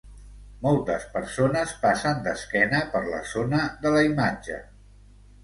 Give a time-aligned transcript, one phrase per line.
[0.61, 4.61] Moltes persones passen d'esquena per la zona de la imatge.